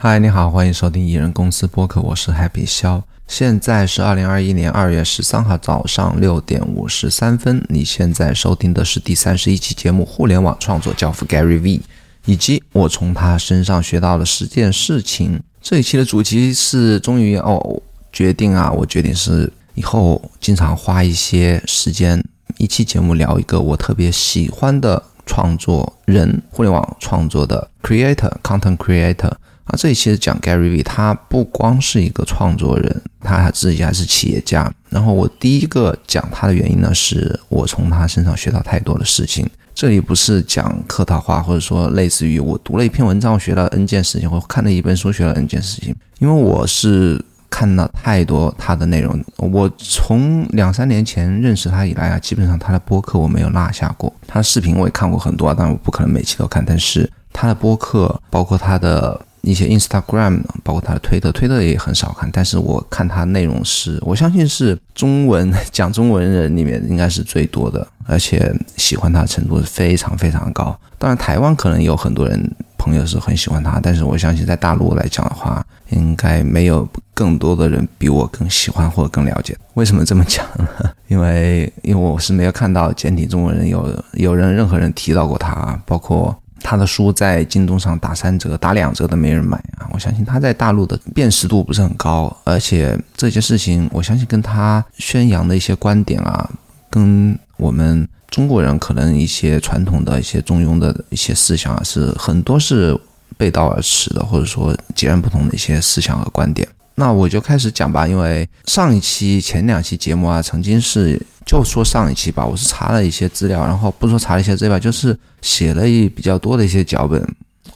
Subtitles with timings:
[0.00, 3.02] 嗨，你好，欢迎收听艺人公司播客，我是 Happy 肖。
[3.26, 7.60] 现在是二零二一年二月十三号早上六点五十三分。
[7.68, 11.78] 你现在收听的是第三十一期节目《互联网创作教父 Gary V》，
[12.26, 15.42] 以及我从他身上学到的十件事情。
[15.60, 22.24] 这一期的主题是终于哦，决定啊，我决定是以后经常花一些时间，
[22.56, 29.32] 一期节目聊一个我特别喜欢的创作人，互联网创作的 creator content creator。
[29.68, 34.72] 啊，这一期是讲 Gary V，他不光是一个创作人，他自己还是企业家。
[34.88, 39.46] 然后我第一个讲他的原因呢，是我从他身上学到太多的事情。
[39.74, 45.94] 这里不是讲客套话，或者说类似于我读了一篇文章，我学了 N 件事情，或看了一本书，学了 N 件事情。
[46.18, 56.64] 因为我是看了太多他的内容，我从两三年前认识他以来啊，基本上他的播客我没有落下过，他的视频我也看过很多啊，但我不可能每期都看。
[56.66, 59.20] 但是他的播客，包括他的。
[59.48, 70.78] 一些 Instagram，包括他的推特，推特也很少看，但是我看他内容是，我相信是中文讲中文人里面应该是最多的，而且喜欢他的程度是非常非常高。
[70.98, 79.56] 当然，台湾可能有很多人朋友是很喜欢他，但是我相信在大陆来讲的话，应该没有更多的人比我更喜欢或者更了解。
[79.74, 80.68] 为什么这么讲呢？
[81.08, 86.36] 因为因为我是没有看到简体中文人有有人任何人提到过他，包括。
[86.62, 89.88] 他的书在京东上打三折、打两折都没人买啊！
[89.92, 96.50] 我相信他在大陆的辨识度不是很高，而且这些事情，我相信跟他宣扬的一些观点啊，
[96.90, 102.98] 跟我们中国人可能一些传统的一些中庸的一些思想啊，是很多是
[103.36, 106.68] 背道而驰的，或者说截然不同的一些思想和观点。
[106.98, 111.20] 那我就开始讲吧，因为上一期、前两期节目啊，曾经是。
[111.46, 117.26] 就说上一期吧，我是查了一些资料，然后不说查了一些资料，就是写了一比较多的一些脚本。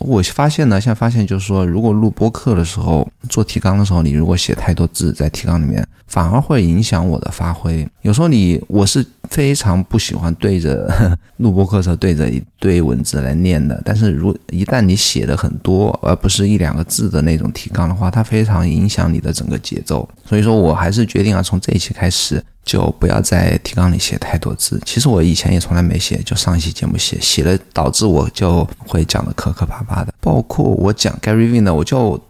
[0.04, 7.86] 我发现呢，现在发现就是说，如果录播课的时候做提纲的时候，你如果写太多字在提纲里面，反而会影响我的发挥。
[8.02, 10.88] 有时候你我是非常不喜欢对着
[11.38, 20.08] 录播课时候对着一堆文字来念的，但是如一旦你写的很多，而不是一两个字的那种提纲的话，它非常影响你的整个节奏。
[20.26, 22.42] 所以说我还是决定啊，从这一期开始。
[22.64, 24.80] 就不要在提纲里写太多字。
[24.84, 30.12] 其实我以前也从来没写，就上一期节目写，写了导致我就会讲的磕磕巴巴的。
[30.20, 32.20] 包括我讲 Gary V 呢，我就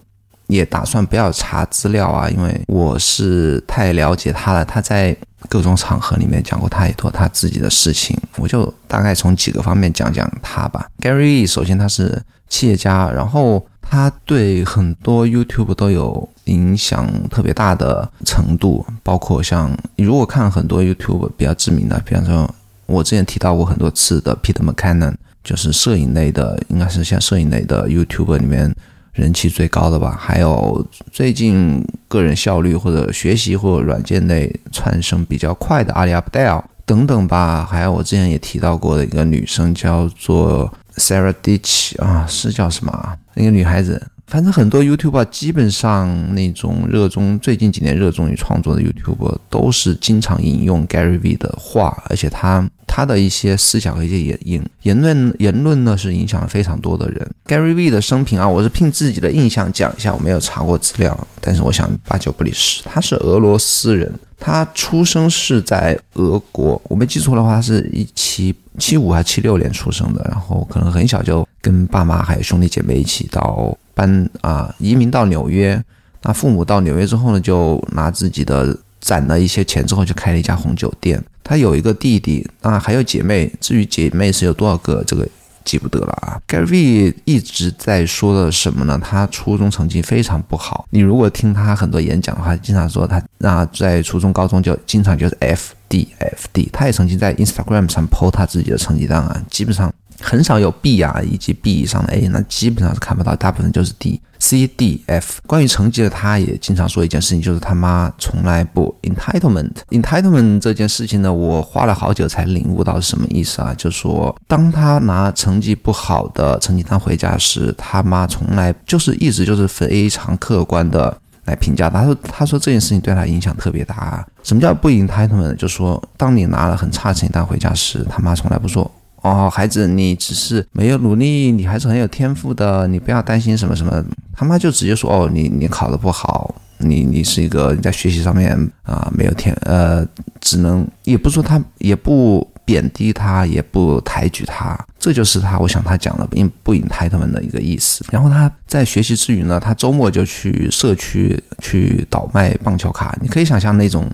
[0.46, 4.64] 也打算不要查资料啊，因为我是太了解他了。
[4.64, 5.16] 他在
[5.48, 10.86] 各种场合里面讲过太多他自己的事情，我就大概从几个方面讲讲他吧。
[11.00, 13.66] Gary V 首先他是企业家，然后。
[13.92, 22.48] 他对很多 YouTube 都有影响特别大的程度，包括像你如果看很多 YouTube 比较知名的，比方说
[22.86, 25.12] 我之前提到过很多次的 Peter McKinnon，
[25.44, 28.74] 就是摄影类的，应该是像摄影类的 YouTube 里面
[29.12, 30.16] 人气最高的吧。
[30.18, 37.68] 还有最近个人效率或者学习或者软件类窜升比较快的 Ali Abdaal 等等吧。
[37.70, 40.72] 还有我之前也提到过的一个女生叫做。
[40.96, 43.16] Sarah Ditch 啊，是叫什么？
[43.34, 57.26] 那个女孩子，反正很多 YouTube 基本上那种热衷最近几年热衷于创作的 YouTube 都是经常引用 Gary V 的话，而且他他的一些思想和一些言言言论言论呢，是影响了非常多的人。
[57.46, 64.12] Gary V 的生平啊，我是凭自己的印象讲一下，我没有查过资料，但是我想八九不离十，他是俄罗斯人。
[64.44, 75.80] 他出生是在俄国，我没记错的话，是一七七五还是七六年出生的，然后可能很小就跟爸妈还有兄弟姐妹一起到搬啊移民到纽约。
[76.22, 81.22] 那父母到纽约之后呢，就拿自己的攒了一些钱之后，就开了一家红酒店。
[81.44, 85.24] 他有一个弟弟，啊还有姐妹，至于姐妹是有多少个，这个。
[85.64, 89.00] 记不得了啊，Gary 一直在说的什么呢？
[89.02, 90.86] 他初中成绩非常不好。
[90.90, 96.68] 你如果听他很多演讲的话，经常说他那在初中、高中就经常就是 F D F D。
[96.72, 99.92] 他也曾经在 Instagram 上 po 他自己的成绩单啊，基本上。
[100.22, 105.40] 很少有 B 啊，以及 B 以上的 A，那基本上是看不到，大部分就是 D、C、D、F。
[105.46, 109.72] 关于成绩的，他也经常说一件事情，就是他妈从来不 entitlement。
[109.90, 113.74] entitlement 这件事情呢，我花了好久才领悟到是什么意思啊？
[113.76, 121.90] 就是说，当他拿成绩不好的成绩单回家时，他妈从来就是一直就是非常客观的来评价。
[121.90, 124.26] 他他说，他说这件事情对他影响特别大。
[124.42, 125.54] 什么叫不 entitlement？
[125.56, 128.90] 就是说，当你拿了很差成绩单回家时，他妈从来不说。
[129.22, 134.04] 哦，孩子，你只是没有努力，你还是很有天赋的，你不要担心什么什么。
[134.34, 140.04] 他妈就直接说，哦，你你考得不好，你你是一个你在学习上面啊没有天，呃，
[140.40, 148.04] 只能也不说他也不贬低他，也不抬举他，这就是他，我想他讲的不不引抬他们的一个意思。
[148.10, 153.16] 然后他在学习之余呢，他周末就去社区去倒卖棒球卡。
[153.20, 154.10] 你可以想象那种，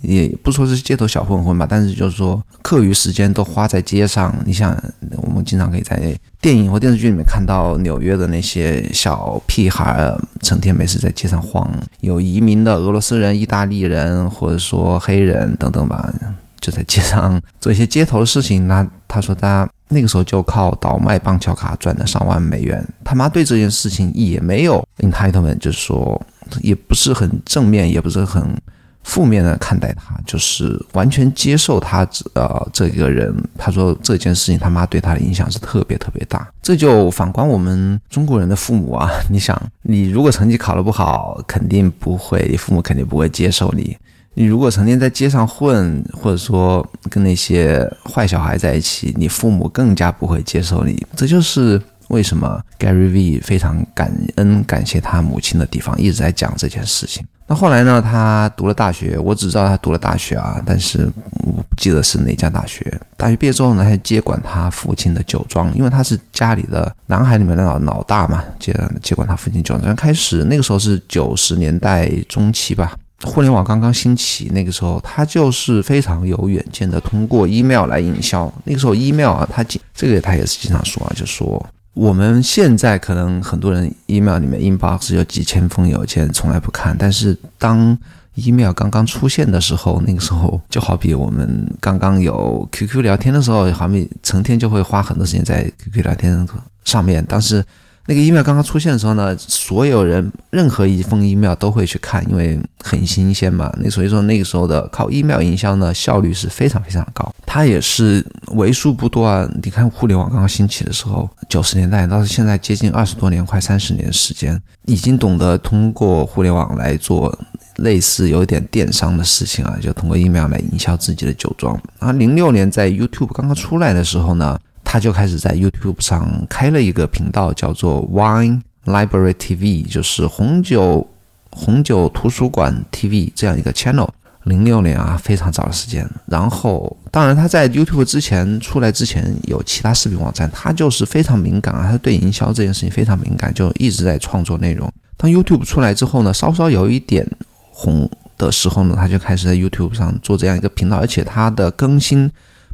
[0.00, 4.34] 也不说是街头小混混吧，但是就是说课余时间都花在街上。
[4.44, 4.76] 你想，
[5.22, 11.70] 我们经常可以在电影或电视剧里面看到纽约的那些小屁孩，成天没事在街上晃，
[12.00, 16.12] 有移民的俄罗斯人、意大利人，或者说黑人等等吧。
[16.60, 22.86] 就在街上做一些街头的事情，那他说他那个时候就靠倒卖棒球卡赚了上万美元。
[23.02, 26.20] 他妈对这件事情也没有 entitlement，就是说
[26.60, 28.54] 也不是很正面，也不是很
[29.02, 33.34] 负面的看待他，就是完全接受他呃这个人。
[33.56, 36.48] 他说这件事情他妈对他的影响是特别特别大。
[36.62, 43.96] 这就反观我们中国人的父母啊，你想你如果成绩考得不好，肯定不会，父母肯定不会接受你。
[44.34, 51.04] 你如果成天在街上混，或者说跟那些坏小孩在一起，你父母更加不会接受你。
[51.16, 57.26] 这就是为什么 Gary V 非常感恩、感谢他母亲的地方，一直在讲这件事情。
[57.50, 58.00] 那后来呢？
[58.00, 61.10] 他读了大学，我只知道他读了大学啊，但是
[61.44, 62.96] 我不记得是哪家大学。
[63.16, 69.96] 大学毕业之后呢，他接管他父亲的酒庄，因为他是家里的男孩里面的老老大嘛，接接管他父亲酒庄。
[69.96, 72.96] 开始那个时候是九十年代中期吧。
[73.24, 78.50] 互联网刚刚兴起，那个时候他就是非常有远见的，通过 email 来营销。
[78.62, 81.66] 那个时候 email 啊，他经这个他也是经常说啊，就说
[82.00, 87.94] 我们现在可能很多人 email 里面 inbox 有几千封邮件从来不看，但是当
[88.36, 96.48] email 刚刚出现的时候，那个时候就好比我们刚刚有 QQ 聊天的时候，好比成天就会花很多时间在 QQ 聊天
[96.86, 97.62] 上面，但是。
[98.10, 103.72] 那个 email 刚刚出现的时候呢，所有人任何一封 email 都会去看，因为很新鲜嘛。
[103.78, 107.32] 那所以说那个时候的靠 email 营销呢，效率是非常非常高。
[107.46, 108.26] 它也是
[108.56, 109.48] 为数不多啊。
[109.62, 117.32] 你看互联网刚刚兴起的时候，九十年代到现在接近二十多年，快三十年时间，已经懂得通过互联网来做
[117.76, 121.80] 类似有点电商的事情啊，就通过 email 来营销自己的酒庄。
[122.00, 124.58] 啊，零六年在 YouTube 刚刚出来的时候呢。
[124.92, 131.06] 他就开始在 YouTube 上开了一个频道，叫做 Wine Library TV，就是红酒
[131.52, 134.08] 红酒图书馆 TV 这样一个 channel。
[134.42, 136.04] 零六年啊，非常早的时间。
[136.26, 144.92] 然后，当然他在 YouTube 之前出来之前有其他视频网站，他就是非常敏感啊，他对营销这件事情非常敏感，就一直在创作内容。
[145.16, 147.24] 当 YouTube 出来之后呢，稍稍有一点
[147.70, 152.28] 红的时候呢，他就开始在 YouTube 上做这样一个频道，而且他的更新。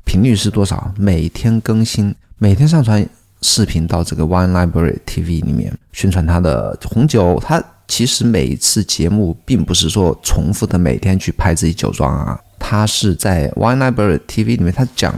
[0.06, 0.90] 频率是多少？
[0.96, 3.06] 每天更新，每天上传
[3.42, 7.38] 视频到这个 Wine Library TV 里面宣传他的红酒。
[7.44, 15.12] 他其实每一次节目并不是说重复的每天去拍自己酒庄啊，他是在 Wine Library TV 里面，他讲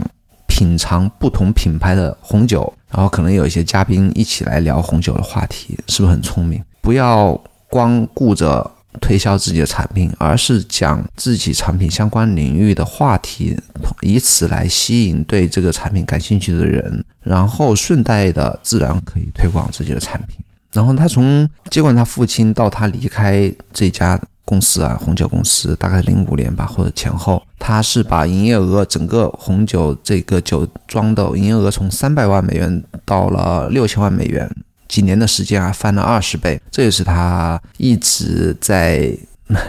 [0.47, 6.61] 品尝不同品牌的红酒，然后可能有一些嘉宾一起来聊红酒的话题，是不是很聪明？
[6.81, 7.39] 不要
[7.69, 8.69] 光顾着。
[8.99, 13.55] 推销自己的产品，而是讲自己产品相关领域的话题，
[14.01, 20.37] 以此来吸引对这个产品感兴趣的人，然后顺带的自然可以推广自己的产品。
[20.71, 34.49] 然后他从接管他父亲到他离开这家公司啊，红酒公司，大概零五年吧或者前后，他是把营业额整个红酒这个酒庄的营业额从三百万美元到了六千万美元。
[34.89, 39.15] 几年的时间啊，翻了二十倍，这也是他一直在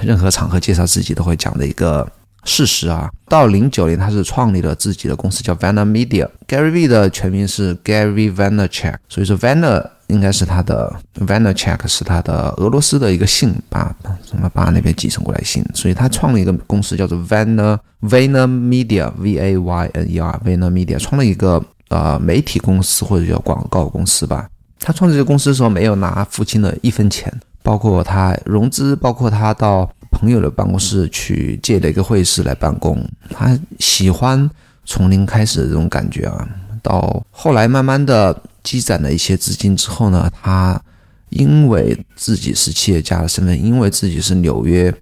[0.02, 2.10] 任何场合介绍自己都会讲的一个
[2.44, 3.08] 事实啊。
[3.28, 6.26] 到零九年，他是创立了自己的公司，叫 Vayner Media。
[6.48, 13.94] Gary V 的全名是 Gary Vaynerchuk，所以说 Vanner 应该是他的 Vaynerchuk 是他的俄罗斯的一个姓，把
[14.26, 24.48] 什么把那边继承过来姓，所以他创了一个公司叫做 Vanner Vayner Media V A Y N E R Vayner Media，创了一个呃媒体公司或者叫广告公司吧。
[24.80, 27.30] 他创立这个公司的时候，没有拿父亲的一分钱，
[27.62, 32.98] 包括他融资，包括他到朋友的办公室去借了一个会议室来办公。
[33.28, 34.50] 他喜欢
[34.86, 36.48] 从零开始的这种感觉啊。
[36.82, 40.80] 到后来慢慢的积攒了一些资金之后呢，他
[41.28, 44.92] 因为自己是企业家的身份，因为自己是纽约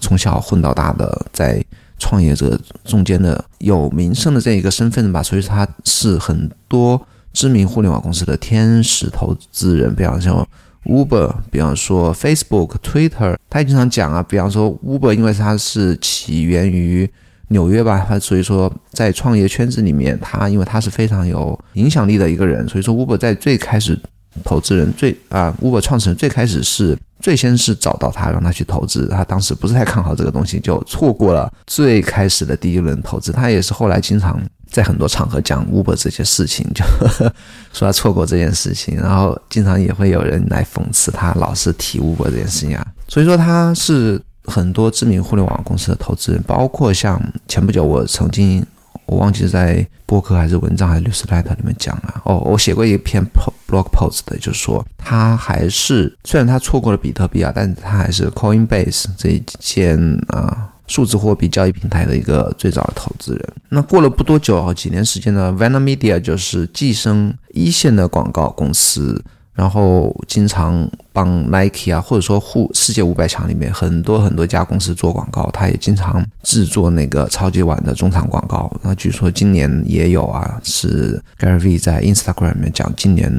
[0.00, 1.62] 从小混到大的，在
[1.98, 7.06] 创业者中间的有名声的这一个身份吧，所以他是很多。
[7.36, 10.48] 知名互联网公司的天使投资人，比方说
[10.86, 14.22] Uber，比方说 Facebook、Twitter，他也经常讲啊。
[14.22, 17.08] 比方说 Uber，因为它是起源于
[17.48, 24.00] 纽约吧，他所以说在创业圈子里面，他因为他是非常有影响力的一个人，所以说 Uber 在最开始
[24.42, 33.30] 投资人最啊，Uber 创始人最开始是最先是找到他让他去投资，他当时不是太看好这个东西，就错过了最开始的第一轮投资。
[33.30, 37.32] 他也是后来经常在很多场合讲 Uber 这些事情，就呵 呵
[37.72, 42.86] 说他错过这件事情，然后经常也会有人来讽刺他老是提 Uber 这件事情啊。
[43.08, 48.64] 所以说他是很多知名互联网公司的投资人，包括像前不久我曾经
[49.06, 53.24] 我忘记在博客还是文章还是 newsletter 里面讲了哦，我写过一篇
[53.68, 60.72] blog post 的，就是说他还是虽然他错过了比特币啊，但是他还是 Coinbase 这一件啊。
[60.86, 63.52] 数字货币交易平台的一个最早的投资人。
[63.68, 75.50] 那过了不多久，几年时间呢 v a n a Media 就是跻身一线的广告公司，然后经常帮 Nike 啊，或者说沪世界五百强里面很多很多家公司做广告。
[75.52, 78.70] 他也经常制作那个超级碗的中场广告。
[78.82, 83.32] 那据说今年也有啊，是 Gary V 在 Instagram 里面讲，今年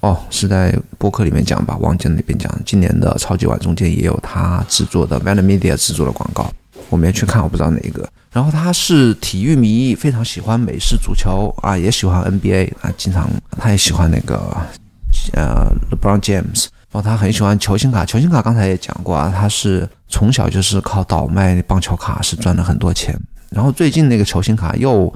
[0.00, 2.52] 哦是在播客里面讲吧，忘记哪边讲。
[2.66, 6.52] 今年的超级碗中间也有他制作的 v a n a Media 制作的广告。
[6.88, 8.08] 我没去看，我不知道哪一个。
[8.32, 14.56] 然后他是体育迷，非常喜欢美式足球啊，也喜欢 NBA 啊，经常他也喜欢那个
[15.34, 16.66] 呃 LeBron James。
[16.92, 23.16] 然后他很喜欢球星卡，球星卡刚才也讲过啊，他是从小就是靠倒卖棒球卡是赚了很多钱。
[23.50, 25.12] 然后最近那个球星卡又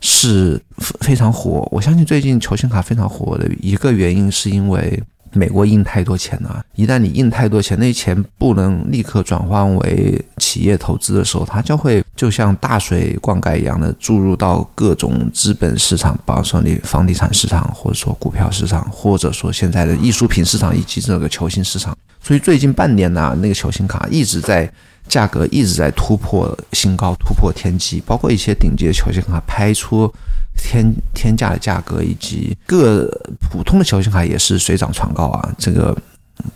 [0.00, 0.60] 是
[1.00, 5.02] 非常火，我相信最近球星卡非常火的一个原因是因为。
[5.36, 21.96] 美国印太多钱了，一旦你印太多钱，那钱不能立刻转换为企业投资的时候，它就会就像大水灌溉一样的注入到各种资本市场，比方说你房地产市场，或者说股票市场，或者说现在的艺术品市场以及这个球星市场。
[22.22, 24.68] 所以最近半年呢，那个球星卡一直在
[25.06, 30.12] 价格一直在突破新高，突破天际，包括一些顶级的球星卡拍出。
[30.56, 33.06] 天天价的价格，以及各
[33.38, 35.54] 普通的球星卡也是水涨船高啊！
[35.58, 35.96] 这个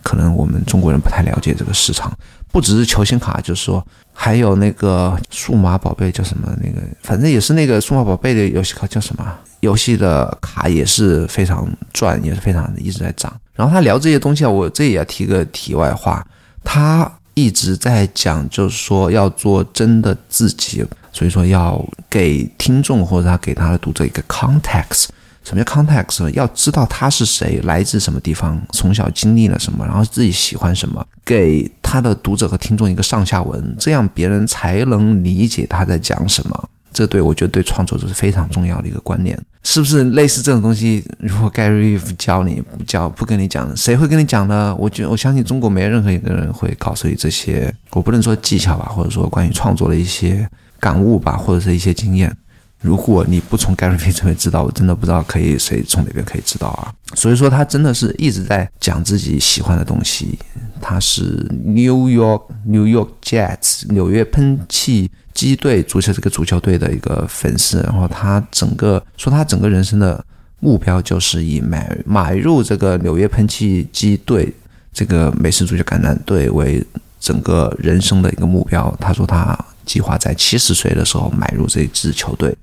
[0.03, 2.11] 可能我们中国人不太了解这个市场。
[2.51, 6.53] 不只是球星卡，就是说还有那个数码宝贝叫什么？
[6.61, 9.25] 那个反正也是那个数码宝贝的游戏卡叫什么？
[9.61, 13.33] 游戏的卡也是非常赚，也是非常一直在涨。
[13.53, 16.25] 然后他聊这些东西啊，我这也要提个题外话，
[16.61, 20.83] 他一直在讲，就是说要做真的自己。
[21.11, 25.07] 所以说要给听众或者他给他的读者一个 context，
[25.43, 26.29] 什么叫 context？
[26.31, 36.69] 要知道他是谁，来自什么地方，从小经历了什么，然后自己喜欢什么，给他的读者和听众一个上下文，这样别人才能理解他在讲什么。
[36.93, 40.03] 这对我觉得对创作者是非常重要的一个观念，是不是？
[40.11, 44.75] 类似这种东西，如果 Gary 教你不教不跟你讲，谁会跟你讲呢？
[44.77, 50.47] 我觉我相信中国没有任何一个人会告诉你这些，我不能说技巧吧，或者说关于创作的一些。
[50.81, 52.35] 感悟吧，或者是一些经验。
[52.81, 56.91] 如果你不从 Gary V 这边知道，我真的不知道可以谁从哪边可以知道啊。
[57.13, 60.39] 所以说，他真的是一直在讲自己喜欢的东西。
[60.81, 67.83] 他是 New York New York Jets 纽约喷气机队足球这个足球队的一个粉丝。
[67.83, 70.25] 然后他整个说他整个人生的
[70.59, 74.51] 目标就是以买买入这个纽约喷气机队
[74.91, 76.83] 这个美式足球橄榄队为
[77.19, 78.91] 整个人生的一个目标。
[78.99, 79.55] 他说他。
[79.85, 82.55] 计划在七十岁的时候买入这支球队。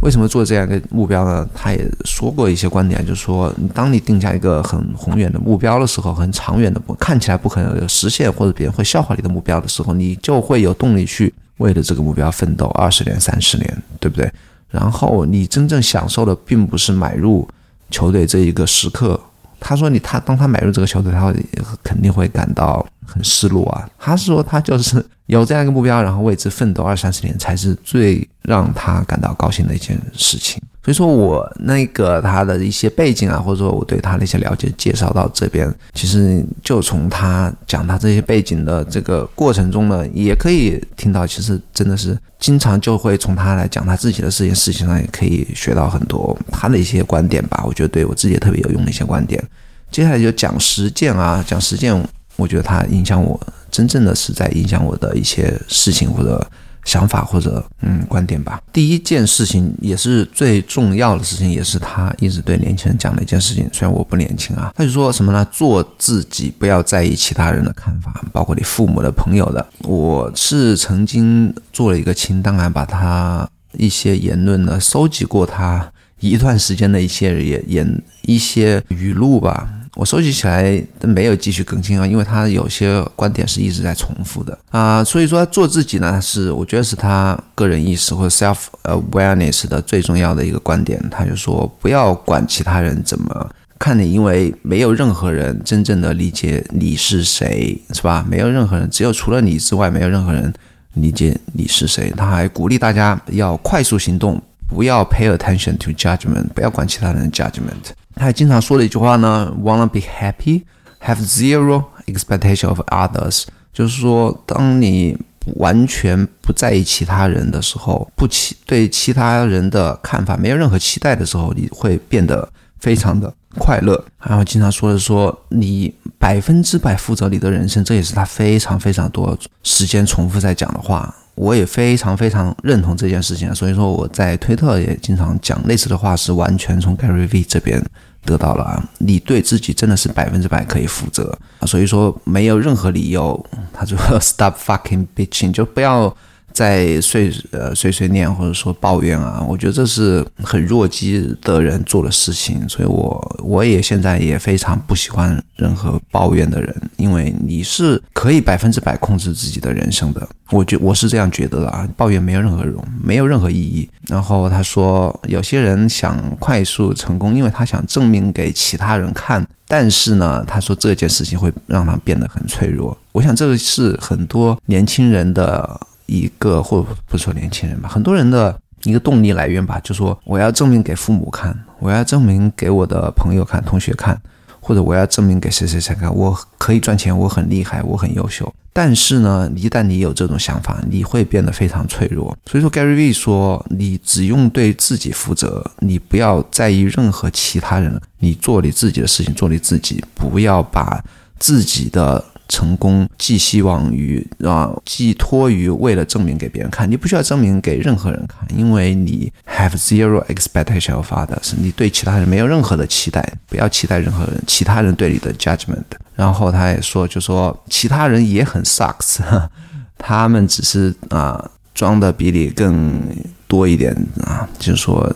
[0.00, 1.48] 为什么做这样一个目标呢？
[1.52, 14.30] 他也说过一些观点，就是说，当你定下一个很宏远的目标的时候，很长远的，看起来不可能实现或者别人会笑话你的目标的时候，你就会有动力去为了这个目标奋斗二十年、三十年，对不对？
[14.70, 17.48] 然后你真正享受的并不是买入
[17.90, 19.20] 球队这一个时刻。
[19.60, 21.34] 他说：“你他当他买入这个球队，他会
[21.82, 30.62] 肯定会感到很失落啊。”他是说他就是有这样一个目标，然后为之奋斗二三十年，才是最让他感到高兴的一件事情。
[30.88, 47.62] 所以说我那个他的一些背景啊，或者说我对他的一些了解，介绍到这边，其实就从他讲他这些背景的这个过程中呢，也可以听到，其实真的是经常就会从他来讲他自己的这件事情上，也可以学到很多他的一些观点吧。
[47.66, 49.44] 我觉得对我自己也特别有用的一些观点。
[49.90, 52.02] 接下来就讲实践啊，讲实践，
[52.36, 53.38] 我觉得他影响我，
[53.70, 56.50] 真正的是在影响我的一些事情或者。
[56.84, 58.60] 想法或者嗯观点吧。
[58.72, 63.68] 第一件事情也是最重要的事情，也是他一直对年轻人讲的一件事情。
[63.72, 65.46] 虽然我不年轻啊，他就说什么呢？
[65.50, 69.66] 做自己，不要在意其他人的看法，包括你父母的、朋友的。
[69.82, 79.68] 我是曾经做了一个清单啊，把他一些言论呢收集过，他一段时间的一些言言一些语录吧。
[79.98, 91.04] 我收集起来没有继续更新啊，因为他有些观点是一直在重复的啊，所以说做自己呢是我觉得是他个人意识或 self awareness 的最重要的一个观点。
[91.10, 98.24] 他就说不要管其他人怎么看你，因为没有任何人真正的理解你是谁，是吧？
[98.30, 100.54] 没有任何人，只有除了你之外，没有任何人
[100.94, 102.14] 理解你是谁。
[102.16, 107.90] 他还鼓励大家要快速行动，不要 pay attention to judgment，不要管其他人的 judgment。
[108.18, 115.16] 他还经常说的一句话呢，wanna be happy，have zero expectation of others，就是说，当你
[115.56, 122.46] 完全不在意其他人的时候，不期对其他人的看法没有任何期待的时候，你会变得
[122.80, 124.04] 非常的快乐。
[124.20, 131.14] 然后经常说的说，你百分之百负责你的人生，这也是他非常非常多时间重复在讲的话。
[131.38, 137.80] 我也非常非常认同这件事情，所以说我在推特也经常讲类似的话，是完全从 Gary V 这边
[138.24, 138.82] 得到了。
[138.98, 146.14] 你对自己真的是百分之百可以负责，所以说没有任何理由，他就 Stop fucking bitching，就不要。
[146.52, 163.88] 在碎呃碎碎念或者说抱怨啊，我觉得这是很弱鸡的人做的事情，所以我我也现在也非常不喜欢任何抱怨的人，因为你是可以百分之百控制自己的人生的，我觉我是这样觉得的啊，抱怨没有任何用，没有任何意义。
[164.08, 172.96] 然后他说，有些人想快速成功，因为他想证明给其他人看，但是呢，他说这件事情会让他变得很脆弱。
[173.12, 175.80] 我想这个是很多年轻人的。
[176.08, 184.18] 一个或不说年轻人吧，很多人的一个动力来源吧，就说我要证明给父母看，我要证明给我的朋友看、同学看，
[184.58, 188.50] 或者我要证明给谁谁谁看，我可以赚钱，我很厉害，我很优秀。
[188.72, 192.34] 但是呢，一旦你有这种想法，你会变得非常脆弱。
[192.46, 201.04] 所以说，Gary V 说，你只用对自己负责，你不要在意任何其他人，你做你自己的事情，做你自己，不要把
[201.38, 202.24] 自己的。
[202.48, 215.84] 成功寄希望于啊，寄托于为了证明给别人看，你不需要证明给任何人看，因为你 have zero expectation of others，你对其他人没有任何的期待，不要期待任何人，其他人对你的 judgment。
[216.14, 219.18] 然后他也说，就说其他人也很 sucks，
[219.98, 223.00] 他们只是啊装的比你更
[223.46, 225.14] 多一点啊，就是说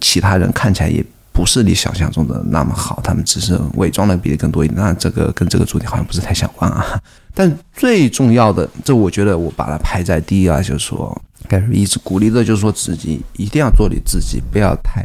[0.00, 1.04] 其他人看起来也。
[1.34, 4.80] 不是你想象中的那么好，他们只是伪装的比你更多一点。
[4.80, 7.02] 那这个跟这个主题好像不是太相关啊。
[7.34, 15.04] 但最重要的，这我觉得我把它排在第一啊，就是说，Gary 一直鼓励的就是说自己一定要做你自己，不要太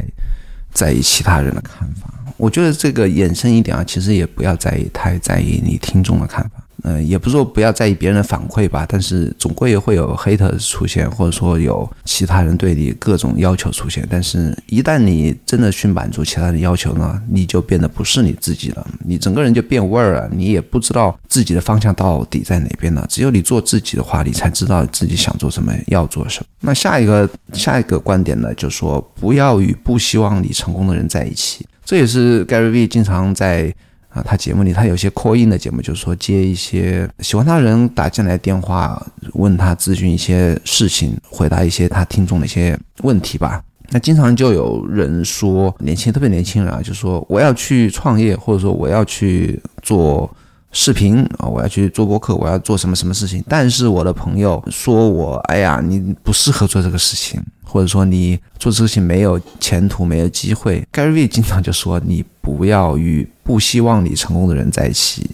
[0.72, 2.08] 在意其他人的看法。
[2.36, 6.62] 我觉得这个延伸一点啊，其实也不要在意太在意你听众的看法。
[6.82, 14.06] 嗯，也不是说不要在意别人的反馈吧，但是总归会有 hater 出现，或者说有其他人对你各种要求出现。
[14.10, 23.06] 但是，一旦你真的去满足其他人的要求呢，你就变得不是你自己了，你整个人就变味儿了，你也不知道自己的方向到底在哪边了。
[23.08, 26.46] 只有你做自己的话，你才知道自己想做什么，要做什么。
[26.60, 31.66] 那下一个下一个观点呢，就是说不要与不希望你成功的人在一起。
[31.84, 33.74] 这也是 Gary V 经常在。
[34.10, 39.00] 啊，他节目里他有些 call in 的节目，就是说接一些喜欢他的人打进来电话，
[39.34, 43.62] 问他咨询一些事情，回答一些他听众的一些问题吧。
[43.92, 50.28] 那经常就有人说，年轻特别年轻人啊，就说我要去创业，或者说我要去做
[50.72, 53.44] 视频啊，我要去做播客，我要做什么什么事情。
[53.48, 57.40] 但是我的朋友说我，哎呀，你不适合做这个事情。
[57.62, 60.84] 或者说你做事情没有前途，没有机会。
[60.92, 65.30] Gary 经常就说你不要与不希望你成功的人在一起，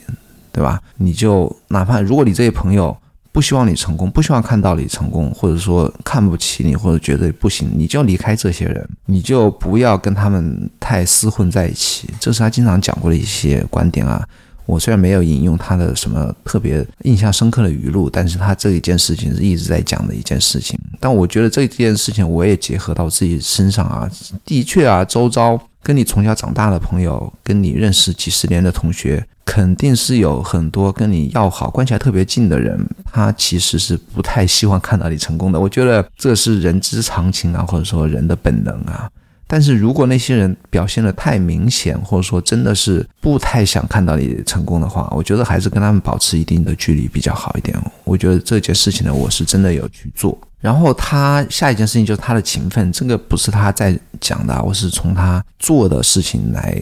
[0.52, 0.78] 对吧？
[0.96, 2.94] 你就哪怕如果你这些朋友
[3.32, 12.10] 不希望你成功，不希望看到你成功，或者说看不起你，或者觉得不行，你就离开这些人，你就不要跟他们太厮混在一起。
[12.20, 14.22] 这是他经常讲过的一些观点啊。
[14.66, 20.78] 我虽然没有引用他的什么特别印象深刻的语录，但是他这一件事情是一直在讲的一件事情。
[21.00, 24.10] 但我觉得这件事情我也结合到自己身上啊，
[24.44, 35.60] 的确啊，周遭跟你从小长大的朋友，跟你认识几十年的同学，肯定是有很多跟你要好、关系还特别近的人，他其实是不太希望看到你成功的。
[35.60, 39.08] 我觉得这是人之常情啊，或者说人的本能啊。
[39.46, 47.76] 但是如果那些人表现的太明显，或者说真的是不太想看到你成功的话，我觉得还是跟他们保持一定的距离比较好一点。
[48.04, 50.36] 我觉得这件事情呢，我是真的有去做。
[50.58, 56.76] 然后他下一件事情就是他的勤奋，这个不是他在讲的，我是从他做的事情来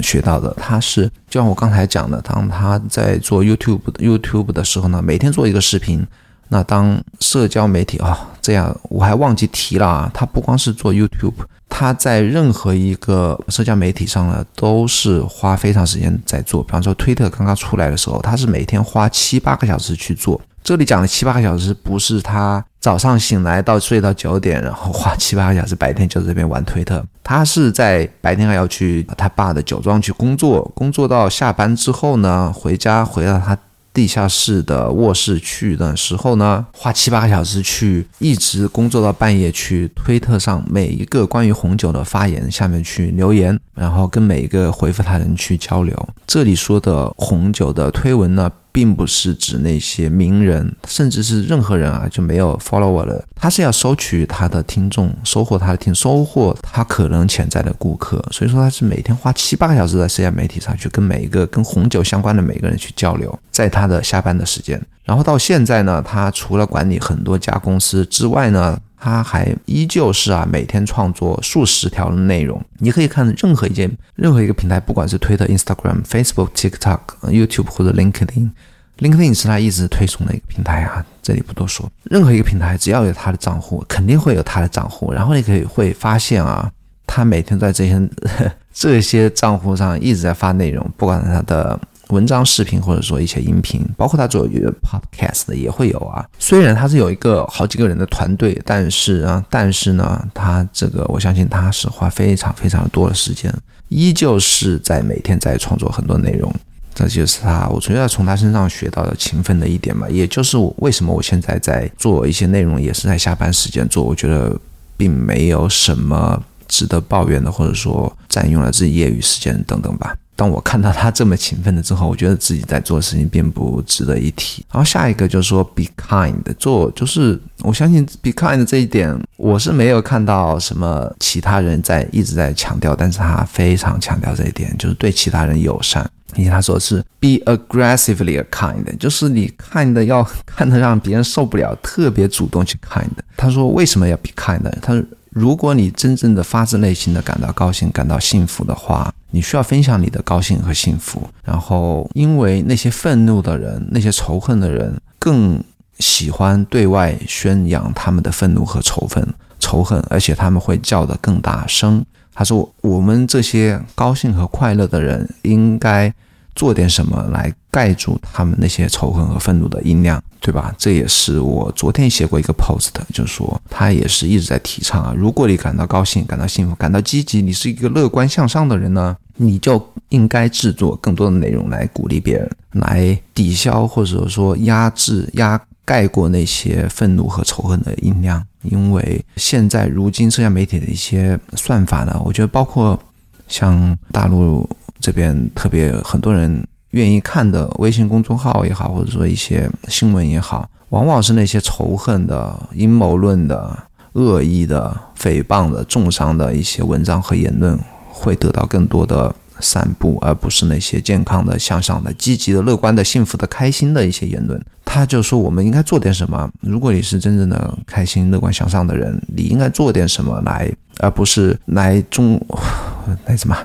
[0.00, 0.54] 学到的。
[0.60, 6.06] 他是就像我刚才讲的，当他在做 YouTube YouTube 的时候呢，每天做一个视频。
[6.52, 11.32] 那当社交媒体啊，这样我还忘记提了啊，他不光是做 YouTube，
[11.70, 16.62] 他在任何一个社交媒体上呢，都是花非常时间在做。
[16.62, 20.38] 比方说推特刚刚出来的时候，他是每天花七八个小时去做。
[20.62, 27.02] 这里讲的七八个小时，不是他早上醒来到睡到九点，然后花七八个小时，白天就在这边玩推特。
[27.24, 33.56] 他是在白天还要去他爸的酒庄去工作，工作到下班之后呢，回家回到他。
[33.92, 46.08] 地下室的卧室去的时候呢，花七八个小时去，一直工作到半夜去推特上每一个关于红酒的发言下面去留言，然后跟每一个回复他人去交流。
[46.26, 48.50] 这里说的红酒的推文呢。
[48.72, 53.24] 并不是指那些名人，甚至是任何人啊，就没有 follower 的。
[53.34, 58.24] 他是要收取他的听众，收获他的听，收获他可能潜在的顾客。
[58.30, 64.80] 所以说，他是每天花七八个小时在社交媒体上去跟每一个跟红酒相关的每个人去交流，在他的下班的时间。
[65.04, 68.78] 然后到现在呢，他除了管理很多家公司之外呢。
[69.00, 72.62] 他还依旧是啊，每天创作数十条内容。
[72.78, 81.04] 你可以看任何一件、任何一个平台，不管是推特、Instagram、Facebook、TikTok、YouTube 或者 LinkedIn，LinkedIn 是他一直推崇的一个平台啊。
[81.22, 85.10] 这里不多说，任何一个平台只要有他的账户，肯定会有他的账户。
[85.12, 86.70] 然后你可以会发现啊，
[87.06, 88.08] 他每天在这些
[88.72, 91.80] 这些账户上一直在发内容，不管他的。
[92.10, 96.24] 文章、视频或者说一些音频，包括他做 podcast 的也会有啊。
[96.38, 103.52] 虽然他是有一个好几个人的团队，但是啊，但是呢，他这个我相信他是花非常非常多的时间，
[103.88, 106.52] 依旧是在每天在创作很多内容。
[106.92, 110.08] 这就是他，我觉得从他身上学到的勤奋的一点嘛。
[110.10, 114.58] 也就是我为什么我现在在做一些内容，也是在下班时间做，我觉得
[114.96, 120.14] 并没有什么值得抱怨的，或者说占用了自己业余时间等等吧。
[120.40, 124.64] 当我看到他这么勤奋的之后，我觉得自己在做的事情并不值得一提。
[124.72, 136.10] 然后下一个就是说，be kind，做就是我相信 be kind 这一点，我是没有看到什么其他人在一直在强调，但是他非常强调这一点，就是对其他人友善。
[136.36, 143.10] 因为他说是 be aggressively kind，就是你看的要看的让别人受不了，特别主动去 kind。
[143.36, 144.62] 他说为什么要 be kind？
[144.80, 149.12] 他说如果你真正的发自内心的感到高兴、感到幸福的话。
[149.32, 155.62] 你需要分享你的高兴和幸福，然后因为那些愤怒的人、那些仇恨的人更
[156.00, 159.24] 喜欢对外宣扬他们的愤怒和仇恨、
[159.60, 162.04] 仇恨，而且他们会叫得更大声。
[162.34, 166.12] 他说：“我们这些高兴和快乐的人应该。”
[166.54, 170.74] 做点什么来盖住他们那些仇恨和愤怒的音量，对吧？
[170.76, 175.14] 这也是我昨天写过一个 post，就是说他也是一直在提倡啊。
[175.16, 188.44] 如果你感到高兴、感到幸福、感到积极，你是一个乐观向上的人呢，你就应该制作更多的内容来鼓励别人，来抵消或者说压制、压盖过那些愤怒和仇恨的音量。
[188.62, 192.98] 因为现在如今社交媒体的一些算法呢，我觉得包括
[193.46, 194.68] 像大陆。
[195.00, 203.76] 这边特别很多人愿意看的微信公众号也好，或者说一些新闻也好，往往是那些仇恨的、阴谋论的、
[204.12, 214.60] 恶意的、诽谤的、重伤的一些文章和言论，会得到更多的散布，而不是那些健康的、向上的、积极的、乐观的、幸福的、开心的一些言论。
[214.84, 216.50] 他就说我们应该做点什么。
[216.60, 222.44] 如果你是真正的开心、乐观向上的人，你应该做点什么来，而不是来中
[223.26, 223.56] 来什么。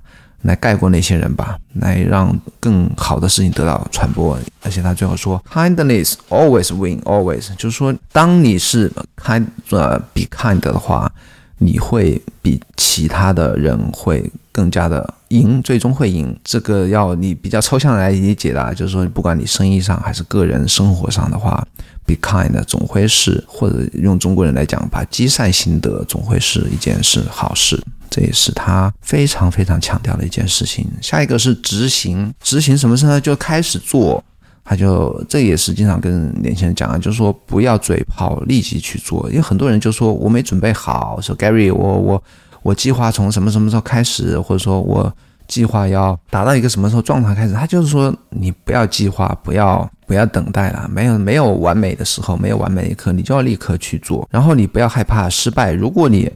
[0.46, 4.38] 来盖过那些人吧，来让更好的事情得到传播。
[4.62, 11.12] 而且他最后说，kindness always win always，就是说，当你是 kind 呃 be kind 的话，
[11.58, 16.38] 你会比其他的人会更加的赢，最终会赢。
[16.44, 21.66] 这个要你比较抽象来理解的，就是说，不管你生意上还是个人生活上的话
[22.06, 27.82] ，be kind 总会是，或者用中国人来讲，把积善行德总会是一件是好事。
[28.16, 30.88] 这也是他非常非常强调的一件事情。
[31.02, 33.20] 下一个是执行，执行什么事呢？
[33.20, 34.24] 就开始做。
[34.64, 39.30] 他就这也是经常跟年轻人讲啊，就是说不要嘴炮，立即去做。
[39.30, 42.24] 因为很多人就说我没准备好，说 Gary，我我
[42.64, 45.14] 我计划从什么什么时候开始，或者说我
[45.46, 47.54] 计划要达到一个什么时候状态开始。
[47.54, 54.26] 他就是说你不要计划，不要不要等待了，没有没有完美的时候，没有完美一刻，你就要立刻去做。
[54.32, 56.32] 然后你不要害怕失败，如果你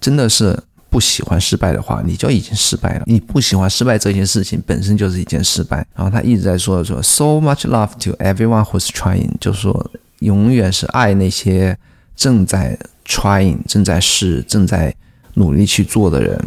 [0.00, 0.56] 真的是。
[0.96, 3.02] 不喜欢失败的话，你就已经失败了。
[3.04, 5.86] 你不喜欢失败这件事情本身就是一件失败。
[5.94, 11.76] 然后他一直在说说，so much love to everyone who's trying，就是说永远是爱那些
[12.16, 14.94] 正在 trying、正在试、正在
[15.34, 16.42] 努力去做的人。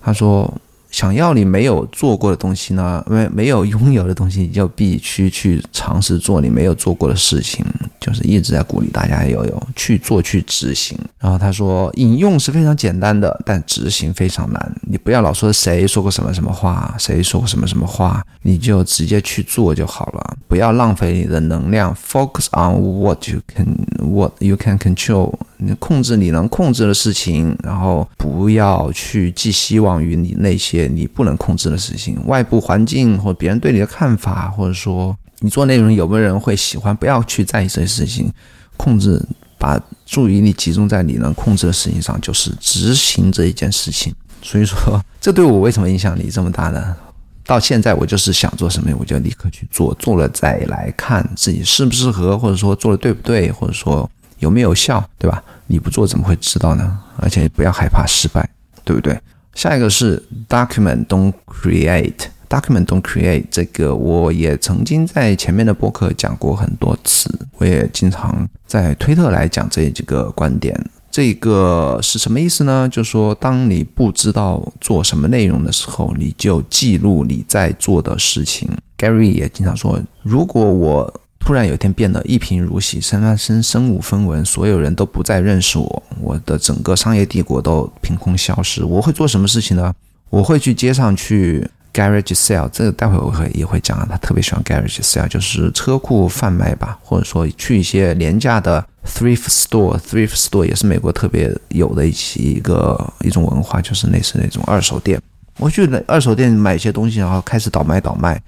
[0.00, 0.50] 他说。
[0.90, 3.04] 想要你没有做过的东西呢？
[3.08, 7.64] 没没有拥有的东西，你就必须去尝试做你没有做过的事情。
[8.00, 10.98] 就是一直在鼓励大家要有去做去执行。
[11.18, 14.74] 然后他说，引用是非常简单的，但执行非常难。
[14.82, 20.36] 你不要老说谁说过什么什么话，谁说过什么什么话，你就直接去做就好了。
[20.48, 23.66] 不要浪费你的能量，focus on what you can
[23.98, 25.34] what you can control。
[25.58, 36.94] 你控制你能控制的事情，然后不要去寄希望于你那些你不能控制的事情，外部环境或别人对你的看法，或者说你做内容有没有人会喜欢？
[36.94, 38.32] 不要去在意这些事情，
[38.76, 39.20] 控制
[39.58, 44.14] 把注意力集中在你能控制的事情上，就是执行这一件事情。
[44.42, 46.96] 所以说，这对我为什么影响力这么大呢？
[47.44, 55.42] 到现在我就是想做什么，我就立刻去做，做了再来看自己适不适合，或者说做的对不对，或者说有没有效，对吧？
[55.66, 56.98] 你不做怎么会知道呢？
[57.16, 58.48] 而且不要害怕失败，
[58.84, 59.18] 对不对？
[59.54, 70.76] 下一个是 document don't create Document don't create，这个我也曾经在前面的播客讲过很多次，我也经常在推特来讲这几个观点。
[71.12, 72.88] 这个是什么意思呢？
[72.88, 78.68] 就是说，当你不知道做什么内容的时候，你就记录你在做的事情。
[78.98, 89.94] Gary 也经常说，如果我突然有一天变得一贫如洗，身身身无分文，所有人都不再认识我，我的整个商业帝国都凭空消失，我会做什么事情呢？
[90.28, 105.20] 我会去街上去 garage sale，这个待会我会也会讲啊，他特别喜欢 garage sale，就是车库贩卖吧，或者说去一些廉价的 thrift store，thrift store 也是美国特别有的一起一个一种文化，就是类似那种二手店，
[105.58, 108.40] 我去二手店买一些东西，然后开始倒卖倒卖。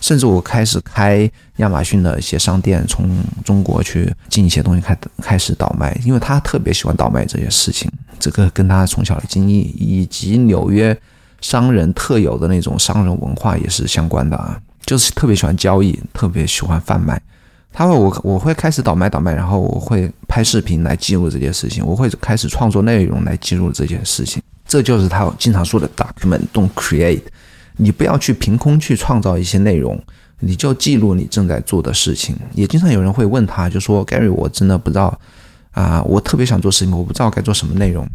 [0.00, 7.86] 甚至我开始开亚马逊的一些商店，从中国去进一些东西，开开始倒卖，因为他特别喜欢倒卖这些事情。
[8.18, 10.98] 这个跟他从小的经历以及纽约
[11.40, 17.20] 商人特有的那种商人文化也是相关的啊，就是特别喜欢交易，特别喜欢贩卖。
[17.72, 24.42] 他会我我会开始倒卖倒卖，然后我会拍视频来记录这件事情，我会开始创作内容来记录这件事情。
[24.66, 27.22] 这就是他经常说的 “document don't create”。
[27.76, 29.98] 你不要去凭空去创造一些内容，
[30.40, 32.36] 你就记录你正在做的事情。
[32.54, 35.18] 也经常有人会问他，就说 Gary，我真的不知道
[35.70, 38.06] 啊，我特别想做视频，我不知道该做什么内容。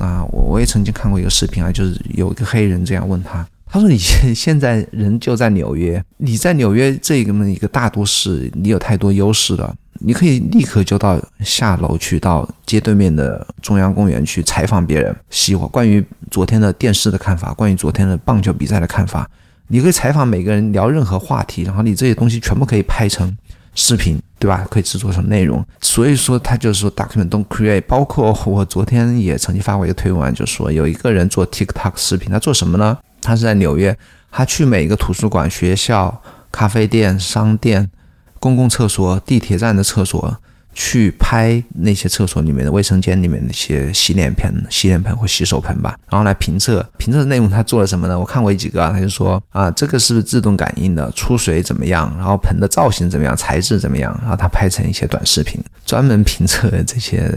[0.00, 9.74] 那我我也曾经看过一个视频啊，就是有一个黑人这样问他，他说你现 现在人就在纽约，你在纽约这个么一个大都市，你有太多优势了。
[10.02, 19.28] 你可以立刻就到下楼去，到街对面的中央公园去采访别人，喜欢关于昨天的电视的看法，关于昨天的棒球比赛的看法。
[19.68, 23.36] 你可以采访每个人，聊任何话题，然后你这些东西全部可以拍成
[23.74, 24.66] 视频，对吧？
[24.68, 25.64] 可以制作成内容。
[25.80, 27.82] 所以说，他就是说，document don't create。
[27.82, 32.98] 包括我昨天也曾经发过一个推文，就说有一个人做 TikTok 视频，他做什么呢？
[33.22, 33.96] 他是在纽约，
[34.32, 37.88] 他去每一个图书馆、学校、咖啡店、商店。
[38.42, 40.34] 公共厕所、地铁站的厕所，
[40.72, 46.86] 去拍那些厕所里面的卫生间里面那些洗脸盆、洗脸盆或洗手盆吧，然后来评测。
[46.96, 48.18] 评测的内容他做了什么呢？
[48.18, 51.10] 我看过几个啊，他就说啊，这个是不是自动感应的？
[51.12, 52.12] 出水怎么样？
[52.16, 53.36] 然后盆的造型怎么样？
[53.36, 54.16] 材质怎么样？
[54.20, 57.32] 然后他拍成一些短视频，专门评测这些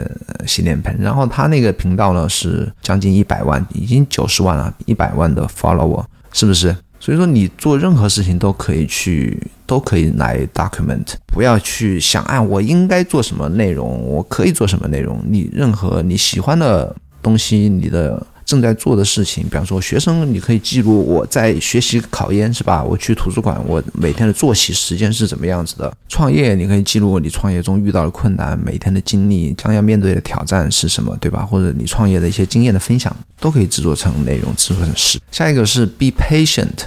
[0.46, 0.96] 洗脸盆。
[1.00, 6.76] 然后他那个频道呢是将近一百万，已经九十万了，一百万的 follower，是不是？
[7.04, 15.22] 所以说，你做任何事情都可以去，都可以来 document，不要去想，啊，我应该做什么内容，我可以做什么内容。
[15.28, 18.26] 你任何你喜欢的东西，你的。
[18.54, 22.84] 正在做的事情，比方说学生，你可以记录我在学习考研，是吧？
[22.84, 25.92] 我去图书馆，我每天的作息时间是怎么样子的？
[26.08, 31.44] 创业，你可以记录你创业中遇到的困难，每天的经历，将要面对的挑战是什么，对吧？
[31.44, 35.26] 或者你创业的一些经验的分享，都可以制作成内容，制作成视频。
[35.32, 36.84] 下一个是 be patient，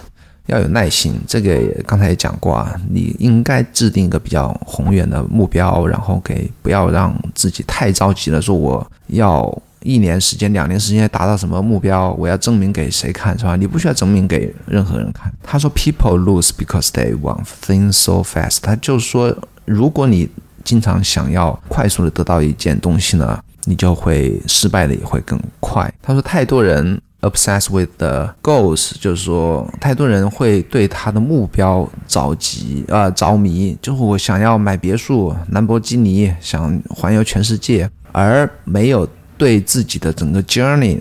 [0.46, 1.18] 要有耐心。
[1.26, 9.52] 这个刚才也讲过啊，你应该制定一个比较宏远的目标，然后给不要让自己太着急了，说我要。
[9.82, 12.12] 一年时间、两年时间达到什么目标？
[12.14, 13.54] 我要证明给谁看，是吧？
[13.54, 15.32] 你不需要证明给任何人看。
[15.42, 20.28] 他说：“People lose because they want things so fast。”他就是说，如果你
[20.64, 25.92] 经常想要快速的得到一件东西呢，你就会失败的也会更快。
[26.02, 40.98] 他说：“太多人 obsess with the goals，就是说，太多人会对他的目标着急啊着迷，就是我想要买别墅、兰博基尼，想环游全世界，而没有。”对自己的整个 journey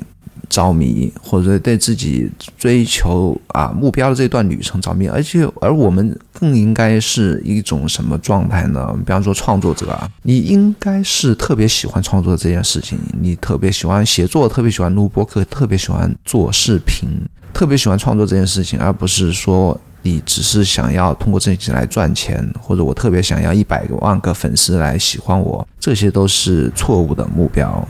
[0.47, 8.93] 着迷，或者对自己追求啊目标的这段旅程着迷，而且而我们更应该是一种什么状态呢？
[9.05, 17.09] 比方说创作者啊，你应该是特别喜欢创作这件事情，你特别喜欢写作，特别喜欢录播客，特别喜欢做视频，
[17.51, 27.85] 特别喜欢创作这件事情，而不是说你只是想要通过这些来赚钱，或者我特别想要一百万个粉丝来喜欢我，这些都是错误的目标。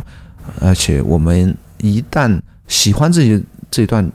[0.59, 4.09] 而且我们一旦喜欢自己这段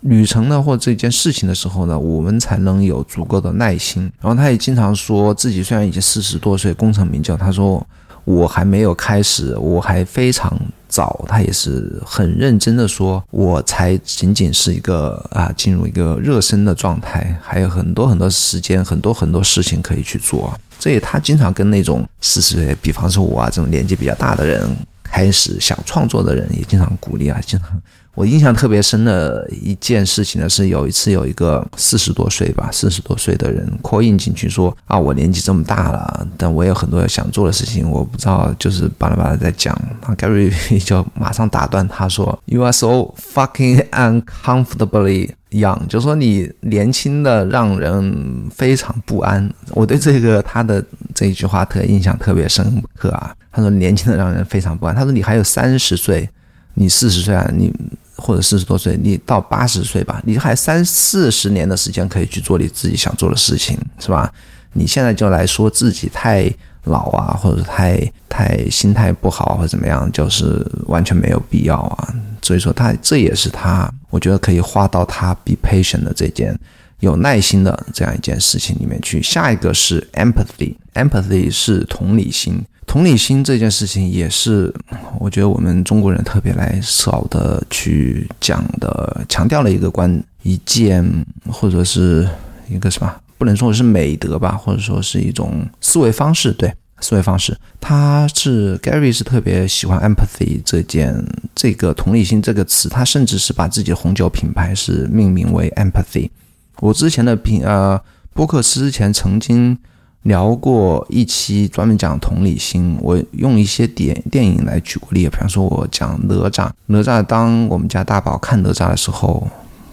[0.00, 4.10] 旅程呢，或这件事情的时候呢，我们才能有足够的耐心。
[4.20, 7.86] 然后他也经常说自己虽然已经四十多岁，功成名就，他说
[8.24, 10.56] 我还没有开始，我还非常
[10.88, 20.52] 早，他也是很认真的说，我才仅仅是一个啊，进入一个热身的状态，还有很多很多时间，很多很多事情可以去做。
[20.78, 24.76] 这也他经常跟那种四十岁，比方说我啊这种年纪比较大的人，
[25.12, 27.68] 开始想创作的人，也经常鼓励啊，经常。
[28.14, 39.78] 我印象特别深的一件事情呢，是有一次有一个四十多岁吧，四十多岁的人 call in 进去说啊，我年纪这么大了，但我有很多想做的事情，我不知道，就是巴拉巴拉在讲。
[40.06, 40.50] 那 Gary
[40.82, 49.48] 就马上打断他说，You are so fucking uncomfortably young，就说你年轻的让人非常不安。
[49.70, 50.84] 我对这个他的
[51.14, 53.34] 这一句话特印象特别深刻啊。
[53.50, 54.94] 他说年轻的让人非常不安。
[54.94, 56.28] 他说你还有三十岁，
[56.74, 57.72] 你四十岁啊，你。
[58.14, 64.32] 或者四十多岁，你到八十岁吧，你还三四十年的时间可以去做你自己想做的事情，是吧？
[64.74, 66.48] 你现在就来说自己太
[66.84, 72.14] 老啊，或者太太心态不好或者怎么样，就是完全没有必要啊。
[72.42, 76.58] 所以说，他这也是他，我觉得可以画到他 be patient 的这件
[76.98, 79.22] 有耐心的这样一件事情里面去。
[79.22, 82.60] 下一个是 empathy，empathy 是同理心。
[82.84, 84.74] 同理心这件事情也是，
[85.20, 91.04] 我觉得我们中国人特别来少的去讲的，强调了一个关一件
[91.48, 92.28] 或者是
[92.68, 96.52] 一个什么，不能说是美德吧，或者说是一种思维方式。
[96.52, 101.12] 对，思维方式，他是 Gary 是特别喜欢 empathy 这件
[101.52, 106.30] 这个同理心这个词，他甚至是把自己的红酒品牌是命名为 empathy。
[106.78, 108.00] 我之前的品呃，
[108.32, 109.76] 波克斯之前曾经。
[110.22, 119.48] 聊过一期专门讲同理心，我用一些电电影来举过例，比方说我讲哪吒，哪吒当我们家大宝看哪吒的时候，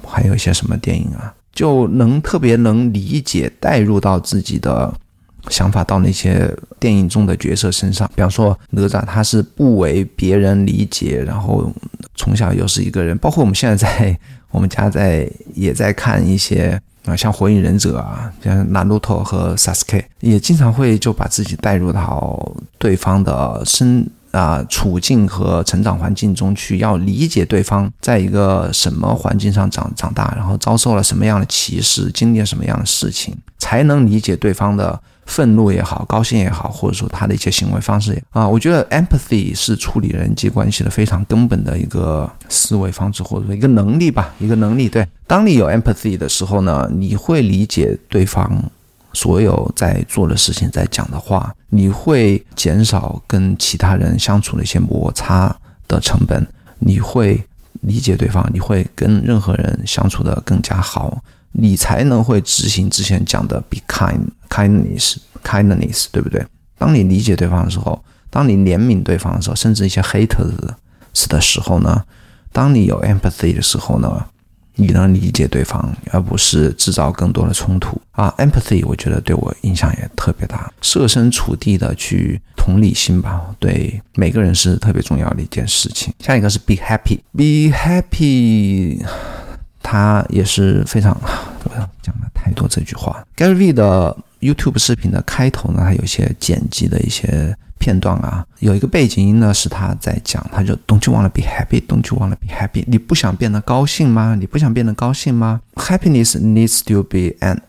[0.08, 4.94] 还有一些什么电影啊，就能特别能理解带入到自己的
[5.50, 11.70] 想法到那些电影中的角色身上，比方说哪吒他是不为别人理解，然后
[12.16, 14.18] 从小又是一个人，包括我们现在在
[14.52, 16.82] 我们家在也在看一些。
[17.06, 35.00] 啊，像火影忍者啊，像 Naruto 和 Sasuke，也经常会就把自己带入到对方的身啊处境和成长环境中去，要理解对方在一个什么环境上长长大，然后遭受了什么样的歧视，经历了什么样的事情，才能理解对方的。
[35.26, 44.90] 愤怒也好，高兴也好，或者说他的一些行为方式啊，我觉得 empathy 是处理人际关系的非常根本的一个思维方式，或者说一个能力吧，一个能力。
[44.90, 48.52] 对，当你有 empathy 的时候呢，你会理解对方
[49.14, 55.56] 所有在做的事情，在讲的话，你会减少跟其他人相处的一些摩擦
[55.88, 56.46] 的成本，
[56.80, 57.44] 你会
[57.82, 61.22] 理解对方，你会跟任何人相处的更加好。
[61.52, 64.20] 你才能会执行之前讲的 be kind
[64.50, 66.46] kindness kindness，对不对？
[66.78, 70.54] 当你理解对方的时候，当你怜悯对方的时候，甚至一些 haters
[71.28, 72.04] 的时候呢，
[72.52, 74.28] 当你有 empathy 的时候呢，
[74.80, 78.34] 你能理解对方，而不是制造更多的冲突啊。
[78.38, 86.14] empathy 我觉得对我影响也特别大，设身处地的去同理心吧，对每个人是特别重要的一件事情。
[86.20, 89.04] 下一个是 be happy，be happy。
[89.82, 91.18] 他也是非常，
[91.64, 93.26] 我要讲了太多这句话。
[93.36, 101.82] Gary V 的 YouTube 视频的开头呢，还有一些剪辑的一些片段啊，有一个背景音呢是他在讲，他就 Don't you wanna be happy?
[101.86, 102.84] Don't you wanna be happy?
[102.88, 104.36] 你不想变得高兴吗？
[104.38, 107.62] 你不想变得高兴吗？Happiness needs to be an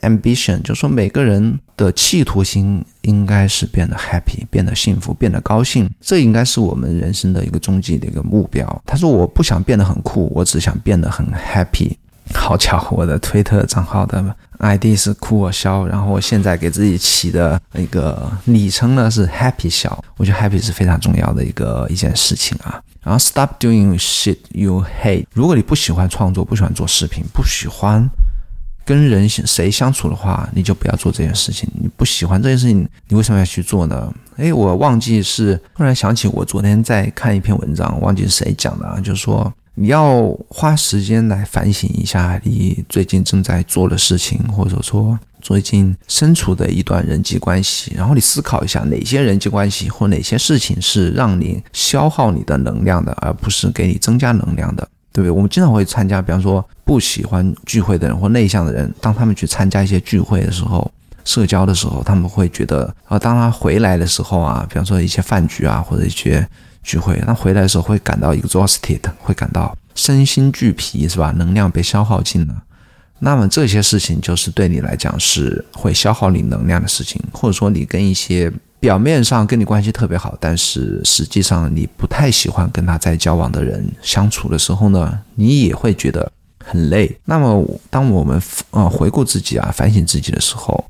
[0.00, 8.82] ambition，就是说每个人的企图心应该是变得 happy，变得幸福，变得高兴，这应该是我们人生的一个终极的一个目标。
[8.84, 11.92] 他说我不想变得很酷，我只想变得很 happy。
[12.34, 14.24] 好巧，我的推特账号的
[14.58, 20.02] ID 是酷我笑，然后我现在给自己起的那个昵称呢是 Happy 笑。
[20.16, 22.80] 我觉得 Happy 是非常重要的一个一件事情啊。
[23.02, 25.26] 然后 Stop doing shit you hate。
[25.32, 28.08] 如果你不喜欢创作，不喜欢做视频，不喜欢
[28.84, 31.68] 跟人谁相处的话，你就不要做这件事情。
[31.74, 34.12] 你不喜欢这件事情，你为什么要去做呢？
[34.36, 39.52] 哎，我忘记是突然想起，我昨天在看一篇文章，忘记是谁讲的啊，就是说。
[39.80, 55.30] 你要花时间来反省一下你最近正在做的事情，或者说最近身处的一段人际关系，然后你思考一下哪些人际关系或哪些事情是让你消耗你的能量的，而不是给你增加能量的，对不对？
[55.30, 60.90] 我们经常会参加，比方说不喜欢聚会的人或内向的人，当他们去参加一些聚会的时候，
[61.24, 66.44] 社交的时候，他们会觉得啊，当他回来的时候啊，比方说一些饭局啊，或者一些。
[66.88, 71.34] 聚会，那回来的时候会感到 exhausted，会感到身心俱疲，是吧？
[71.36, 72.62] 能量被消耗尽了。
[73.18, 86.32] 那么这些事情就是对你来讲是会消耗你能量的事情，或者说你跟一些表面上跟你关系特别好，但是实际上你不太喜欢跟他在交往的人相处的时候呢，你也会觉得
[86.64, 87.14] 很累。
[87.26, 90.82] 那么，当我们呃回顾自己啊，反省自己的时候，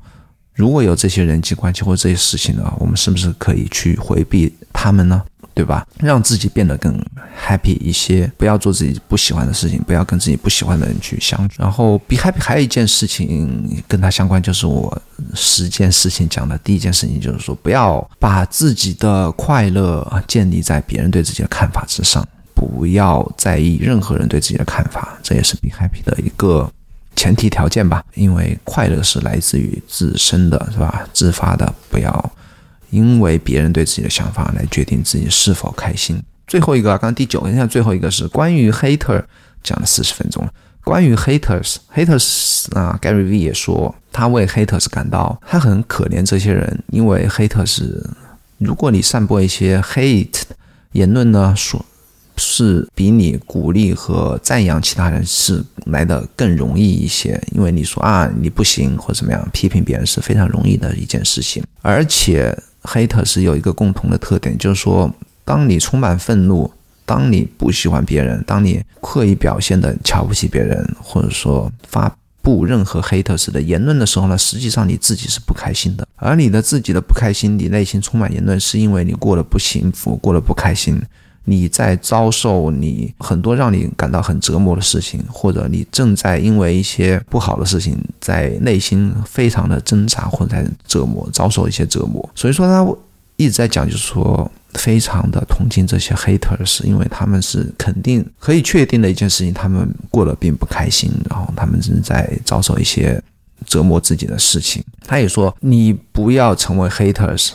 [0.53, 5.21] 如果有这些人际关系或这些事情呢，我们是不是可以去回避他们呢？
[5.59, 5.85] 对吧？
[5.99, 6.97] 让自己变得更
[7.37, 11.61] happy 一些，不要做自己不喜欢的事情，不要跟自己不喜欢的人去相处。
[11.61, 15.01] 然后 be happy 还有一件事情跟它相关，就是我
[15.35, 26.71] 十件事情讲的第一件事情，就是说不要把自己的快乐建立在别人对自己的看法之上，不要在意任何人对自己的看法，这也是 be happy 的一个
[27.17, 28.01] 前提条件吧。
[28.13, 31.05] 因为快乐是来自于自身的，是吧？
[31.11, 32.31] 自发的，不要。
[32.89, 36.21] 因为别人对自己的想法来决定自己是否开心。
[36.47, 39.23] 最后一个，刚刚第九个，现在最后一个是关于 hater，
[39.61, 40.51] 讲了四十分钟了。
[40.83, 47.83] 关于 haters，haters 啊，Gary V 也说他为 haters 感到他很可怜这些人，因为 haters，
[48.57, 50.41] 如果你散播一些 hate
[50.93, 51.85] 言论呢，说
[52.37, 62.57] 是比你鼓励和赞扬其他人是来的更容易一些，因为你说啊你不行或怎么样，批评别人是非常容易的一件事情，而且。
[62.81, 65.13] 黑特是有一个共同的特点，就是说，
[65.43, 66.71] 当你充满愤怒，
[67.05, 76.07] 当你不喜欢别人，当你刻意表现的瞧不起别人，或者说发布任何黑特式的言论的时候呢，实际上你自己是不开心的。
[76.15, 81.01] 而你的自己的不开心，你内心充满言论，是因为你过得不幸福，过得不开心。
[81.49, 92.29] 你在遭受你很多让你感到很折磨的事情，或者你正在因为一些不好的事情在内心非常的挣扎或者在折磨，遭受一些折磨。
[92.35, 92.87] 所以说他
[93.35, 103.19] 一直在讲，就是说非常的同情这些 haters，因为他们是肯定可以确定的一件事情，他们过得并不开心，然后他们正在遭受一些
[103.65, 104.83] 折磨自己的事情。
[105.07, 107.53] 他也说你不要成为 haters，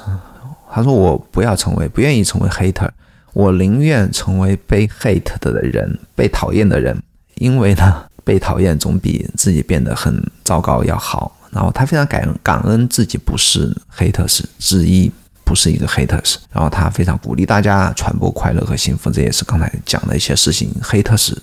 [0.73, 2.91] 他说我不要成为，不愿意成为 hater。
[3.35, 6.97] 我宁愿成为被 hate 的人，被讨厌的人，
[7.35, 11.37] 因为呢，被讨厌总比自己变得很糟糕要好。
[11.51, 15.11] 然后他非常感恩感恩自己不是 haters 之一，
[15.45, 16.37] 不是一个 hater。
[16.53, 20.73] 然后他非常鼓励大家传播快乐和幸福，这也是刚才讲的一些事情。
[20.81, 21.37] hater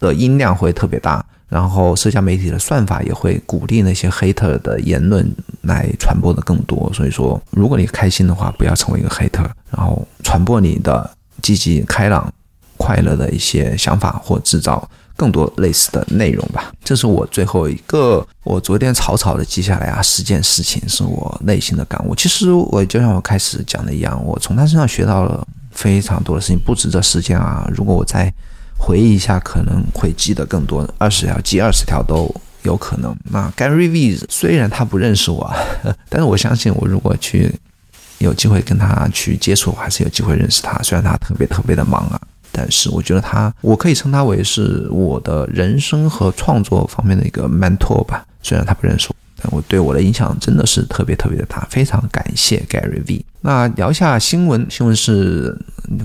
[0.00, 5.28] 的音量会特别大，然后社交媒体的算法也会鼓励那些 hater 的言论
[5.62, 6.92] 来传播的更多。
[6.92, 11.08] 所以说，如果你开心的话，不要成为一个 hater，然后传播你的。
[11.42, 12.32] 积极开朗、
[12.76, 16.72] 快乐的一些想法，或制造更多类似的内容吧。
[16.84, 22.14] 这是我最后一个，我昨天草草的记下来啊，十件事情是我内心的感悟。
[22.14, 27.66] 其实我就像我开始讲的一样，我从他身上学到了非常多的事情，不止这十件啊。
[27.74, 28.32] 如果我再
[28.78, 32.30] 回忆一下，可能会记得更多，二十条记二十条都
[32.62, 33.16] 有可能。
[33.30, 35.50] 那 Gary V 虽然他不认识我，
[36.08, 37.54] 但是我相信我如果去。
[38.18, 40.80] 有机会跟他去接触，还是有机会认识他。
[40.82, 48.24] 虽然他特别特别的忙啊，但是我觉得他，我可以称他为是我的人生和创作方面的一个 mentor 吧。
[48.42, 51.66] 虽然他不认识我，但我对我的影响真的是特别特别的大。
[51.70, 53.24] 非常感谢 Gary V。
[53.40, 55.56] 那聊一下新闻，新闻是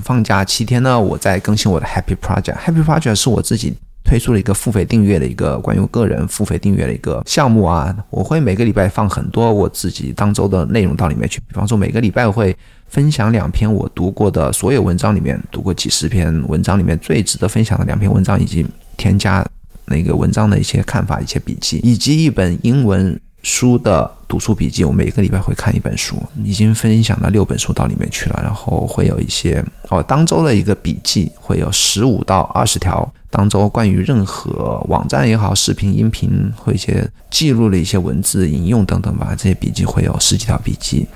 [0.03, 2.57] 放假七天呢，我在更新我的 Happy Project。
[2.57, 3.75] Happy Project 是我自己。
[4.03, 11.39] 推出了一个付费订阅的一个关于个人付费订阅的一个项目啊，我会每个礼拜放很多我自己当周的内容到里面去。
[11.47, 12.55] 比方说每个礼拜会
[12.87, 18.65] 分享两篇我读过的所有文章里面读过几十篇文章里面最值得分享的两篇文章，以及
[18.97, 19.45] 添加
[19.85, 23.19] 那个文章的一些看法、一些笔记，以及一本英文。
[23.43, 28.39] 书的读书笔记，我每个礼拜会看一本书，已经分享了六本书到里面去了。
[28.43, 39.33] 然后会有一些哦，当周的一个笔记，会有十五到二十条，当中关于任何网站也好、视频、音频或一些记录的一些文字引用等等吧。
[39.35, 41.07] 这些笔记会有十几条笔记，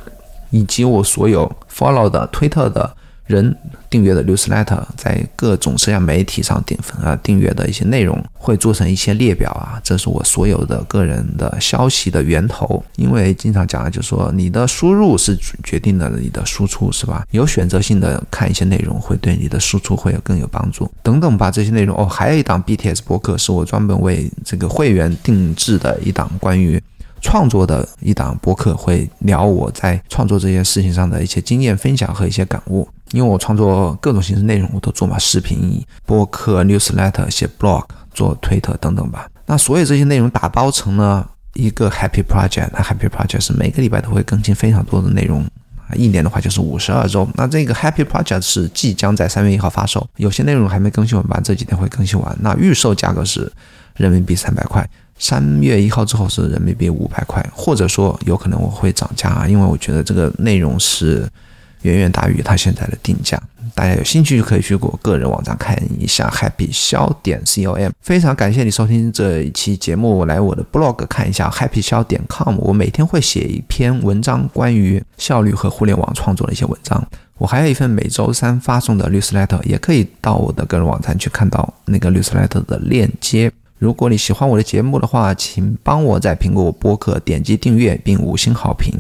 [0.50, 2.96] 以及我所有 follow 的推特的。
[3.26, 3.56] 人
[3.90, 12.84] 订阅的 newsletter 在各种社交媒体上订啊订阅的一些内容会做成一些列表啊，这是我所有的个人的消息的源头。
[12.96, 17.26] 因为经常讲的就是说，你的输入是决定了你的输出，是吧？
[17.32, 20.90] 有选择性的看一些内容，会对你的输出会有更有帮助。
[21.02, 26.82] 等等吧，这些内容哦，还有一档 BTS 博客是我专门为这个会员定制的一档关于。
[27.22, 39.28] 创作的一档播客会聊我在创作这件事情上的一些经验分享和一些感悟，因为我创作各种形式内容我都做嘛，视频、播客、newsletter、写 blog、做推特等等吧。
[39.46, 45.46] 那所有这些内容打包成了一个 happy project，那 happy project 是每个礼拜都会更新非常多的内容，
[45.96, 47.28] 一年的话就是五十二周。
[47.36, 52.38] 那这个 happy project 是即将在三月一号发售，有些内容还没更新完吧，这几天会更新完。
[52.42, 53.52] 那预售价格是
[53.96, 54.88] 人民币三百块。
[55.18, 61.28] 三月一号之后是人民币五百块，或者说有可能我会涨价啊，因为我觉得这个内容是
[61.84, 63.42] 远远大于它现在的定价。
[63.74, 67.92] 大家有兴趣就可以去我个人网站看一下 happy 消点 com。
[68.02, 72.56] 非常感谢你收听这一期节目，来我的 blog 看一下 happy 消点 com。
[72.60, 77.06] 我每天会写一篇文章，关于效率和互联网创作的一些文章。
[77.38, 83.52] 我还有一份每周三发送的 newsletter，也可以到我的个人网站去看到那个 newsletter 的链接。
[83.86, 88.92] 如果你喜欢我的节目的话，请帮我在苹果播客点击订阅并五星好评。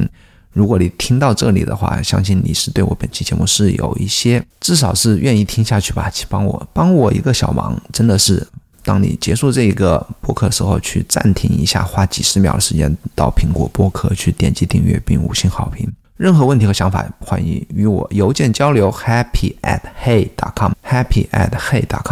[0.53, 6.07] 如果你听到这里的话，相信你是对我本期节目是有一些，至少是愿意听下去吧。
[6.13, 8.47] 请帮我帮我一个小忙，真的是，
[8.83, 15.91] 当你结束这一个播客的时候，去暂停一下，花几十秒的时间到苹果播客去点击订阅并五星好评。
[16.15, 22.03] 任何问题和想法，欢迎与我邮件交流，happy at hey dot com，happy at hey dot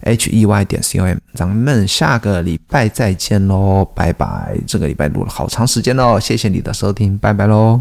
[0.00, 1.16] h e y 点 c o m。
[1.34, 4.56] 咱们下个礼拜再见喽，拜拜。
[4.66, 7.80] 这个礼拜录了好长时间喽，谢谢你的收听，拜拜喽。